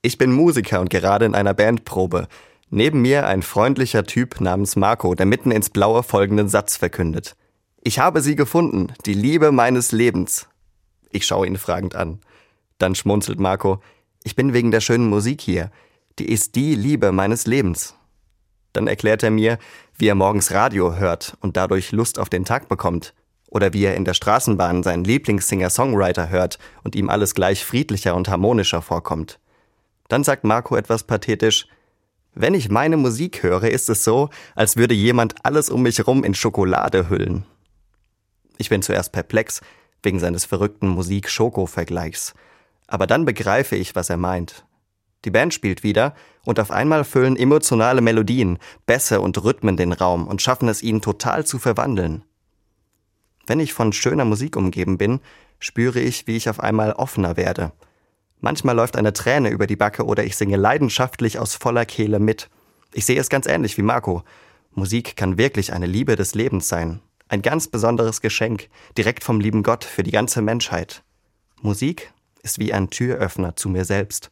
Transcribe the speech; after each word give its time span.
Ich 0.00 0.16
bin 0.16 0.30
Musiker 0.32 0.80
und 0.80 0.90
gerade 0.90 1.24
in 1.24 1.34
einer 1.34 1.54
Bandprobe. 1.54 2.28
Neben 2.70 3.02
mir 3.02 3.26
ein 3.26 3.42
freundlicher 3.42 4.04
Typ 4.04 4.40
namens 4.40 4.76
Marco, 4.76 5.16
der 5.16 5.26
mitten 5.26 5.50
ins 5.50 5.70
Blaue 5.70 6.04
folgenden 6.04 6.48
Satz 6.48 6.76
verkündet. 6.76 7.34
Ich 7.82 7.98
habe 7.98 8.20
sie 8.20 8.36
gefunden, 8.36 8.92
die 9.06 9.14
Liebe 9.14 9.50
meines 9.50 9.90
Lebens. 9.90 10.48
Ich 11.10 11.26
schaue 11.26 11.48
ihn 11.48 11.56
fragend 11.56 11.96
an. 11.96 12.20
Dann 12.78 12.94
schmunzelt 12.94 13.40
Marco. 13.40 13.80
Ich 14.22 14.36
bin 14.36 14.52
wegen 14.52 14.70
der 14.70 14.80
schönen 14.80 15.08
Musik 15.08 15.40
hier. 15.40 15.72
Die 16.20 16.30
ist 16.30 16.54
die 16.54 16.76
Liebe 16.76 17.10
meines 17.10 17.46
Lebens. 17.48 17.96
Dann 18.72 18.86
erklärt 18.86 19.24
er 19.24 19.32
mir, 19.32 19.58
wie 19.96 20.06
er 20.06 20.14
morgens 20.14 20.52
Radio 20.52 20.94
hört 20.94 21.36
und 21.40 21.56
dadurch 21.56 21.90
Lust 21.90 22.20
auf 22.20 22.28
den 22.28 22.44
Tag 22.44 22.68
bekommt. 22.68 23.14
Oder 23.48 23.72
wie 23.72 23.84
er 23.84 23.96
in 23.96 24.04
der 24.04 24.14
Straßenbahn 24.14 24.84
seinen 24.84 25.02
Lieblingssinger-Songwriter 25.02 26.28
hört 26.28 26.60
und 26.84 26.94
ihm 26.94 27.10
alles 27.10 27.34
gleich 27.34 27.64
friedlicher 27.64 28.14
und 28.14 28.28
harmonischer 28.28 28.80
vorkommt. 28.80 29.40
Dann 30.08 30.24
sagt 30.24 30.44
Marco 30.44 30.76
etwas 30.76 31.04
pathetisch, 31.04 31.66
wenn 32.34 32.54
ich 32.54 32.70
meine 32.70 32.96
Musik 32.96 33.42
höre, 33.42 33.64
ist 33.64 33.88
es 33.88 34.04
so, 34.04 34.30
als 34.54 34.76
würde 34.76 34.94
jemand 34.94 35.34
alles 35.44 35.70
um 35.70 35.82
mich 35.82 36.06
rum 36.06 36.24
in 36.24 36.34
Schokolade 36.34 37.08
hüllen. 37.08 37.44
Ich 38.58 38.68
bin 38.68 38.82
zuerst 38.82 39.12
perplex, 39.12 39.60
wegen 40.02 40.20
seines 40.20 40.44
verrückten 40.44 40.88
Musik-Schoko-Vergleichs. 40.88 42.34
Aber 42.86 43.06
dann 43.06 43.24
begreife 43.24 43.76
ich, 43.76 43.94
was 43.96 44.10
er 44.10 44.16
meint. 44.16 44.64
Die 45.24 45.30
Band 45.30 45.52
spielt 45.52 45.82
wieder 45.82 46.14
und 46.44 46.60
auf 46.60 46.70
einmal 46.70 47.04
füllen 47.04 47.36
emotionale 47.36 48.00
Melodien, 48.00 48.58
Bässe 48.86 49.20
und 49.20 49.42
Rhythmen 49.42 49.76
den 49.76 49.92
Raum 49.92 50.28
und 50.28 50.40
schaffen 50.40 50.68
es 50.68 50.82
ihn 50.82 51.00
total 51.00 51.44
zu 51.44 51.58
verwandeln. 51.58 52.22
Wenn 53.46 53.60
ich 53.60 53.72
von 53.72 53.92
schöner 53.92 54.24
Musik 54.24 54.56
umgeben 54.56 54.96
bin, 54.96 55.20
spüre 55.58 56.00
ich, 56.00 56.26
wie 56.26 56.36
ich 56.36 56.48
auf 56.48 56.60
einmal 56.60 56.92
offener 56.92 57.36
werde. 57.36 57.72
Manchmal 58.40 58.76
läuft 58.76 58.96
eine 58.96 59.12
Träne 59.12 59.50
über 59.50 59.66
die 59.66 59.76
Backe 59.76 60.04
oder 60.04 60.24
ich 60.24 60.36
singe 60.36 60.56
leidenschaftlich 60.56 61.38
aus 61.38 61.56
voller 61.56 61.84
Kehle 61.84 62.20
mit. 62.20 62.48
Ich 62.92 63.04
sehe 63.04 63.18
es 63.18 63.28
ganz 63.28 63.46
ähnlich 63.46 63.76
wie 63.76 63.82
Marco. 63.82 64.22
Musik 64.72 65.16
kann 65.16 65.38
wirklich 65.38 65.72
eine 65.72 65.86
Liebe 65.86 66.14
des 66.14 66.34
Lebens 66.34 66.68
sein. 66.68 67.00
Ein 67.28 67.42
ganz 67.42 67.66
besonderes 67.66 68.20
Geschenk, 68.20 68.68
direkt 68.96 69.24
vom 69.24 69.40
lieben 69.40 69.62
Gott 69.62 69.84
für 69.84 70.02
die 70.02 70.12
ganze 70.12 70.40
Menschheit. 70.40 71.02
Musik 71.60 72.12
ist 72.42 72.58
wie 72.58 72.72
ein 72.72 72.90
Türöffner 72.90 73.56
zu 73.56 73.68
mir 73.68 73.84
selbst. 73.84 74.30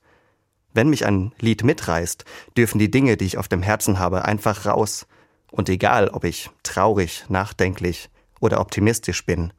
Wenn 0.73 0.89
mich 0.89 1.05
ein 1.05 1.33
Lied 1.41 1.65
mitreißt, 1.65 2.25
dürfen 2.57 2.79
die 2.79 2.91
Dinge, 2.91 3.17
die 3.17 3.25
ich 3.25 3.39
auf 3.39 3.49
dem 3.49 3.63
Herzen 3.63 3.99
habe, 3.99 4.25
einfach 4.25 4.67
raus. 4.67 5.07
Und 5.51 5.69
egal, 5.69 6.09
ob 6.09 6.25
ich 6.25 6.51
traurig, 6.63 7.25
nachdenklich 7.29 8.09
oder 8.41 8.61
optimistisch 8.61 9.27
bin, 9.27 9.53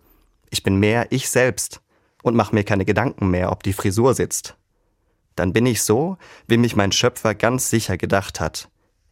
ich 0.50 0.64
bin 0.64 0.78
mehr 0.78 1.08
ich 1.10 1.30
selbst 1.30 1.82
und 2.24 2.36
mache 2.36 2.54
mir 2.54 2.64
keine 2.64 2.86
Gedanken 2.86 3.30
mehr, 3.30 3.52
ob 3.52 3.64
die 3.64 3.74
Frisur 3.74 4.14
sitzt. 4.14 4.56
Dann 5.36 5.54
bin 5.54 5.66
ich 5.66 5.84
so, 5.84 6.18
wie 6.48 6.58
mich 6.58 6.76
mein 6.76 6.92
Schöpfer 6.92 7.36
ganz 7.36 7.70
sicher 7.70 7.98
gedacht 7.98 8.40
hat, 8.40 8.70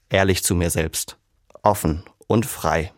ehrlich 0.10 0.44
zu 0.44 0.56
mir 0.56 0.70
selbst, 0.70 1.18
offen 1.62 2.04
und 2.28 2.46
frei. 2.46 2.92